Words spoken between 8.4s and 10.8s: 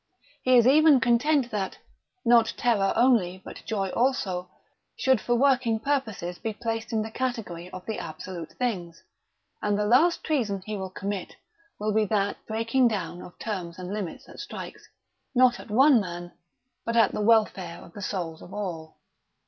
things; and the last treason he